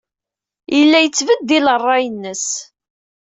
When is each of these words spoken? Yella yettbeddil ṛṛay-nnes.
Yella 0.77 0.99
yettbeddil 1.01 1.65
ṛṛay-nnes. 1.77 2.45